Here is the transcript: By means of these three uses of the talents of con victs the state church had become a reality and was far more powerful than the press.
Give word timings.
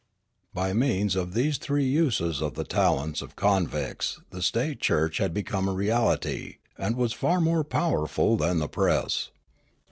By 0.51 0.73
means 0.73 1.15
of 1.15 1.35
these 1.35 1.59
three 1.59 1.85
uses 1.85 2.41
of 2.41 2.55
the 2.55 2.63
talents 2.63 3.21
of 3.21 3.35
con 3.35 3.67
victs 3.67 4.19
the 4.31 4.41
state 4.41 4.79
church 4.81 5.19
had 5.19 5.31
become 5.31 5.67
a 5.69 5.73
reality 5.73 6.55
and 6.75 6.95
was 6.95 7.13
far 7.13 7.39
more 7.39 7.63
powerful 7.63 8.35
than 8.35 8.57
the 8.57 8.67
press. 8.67 9.29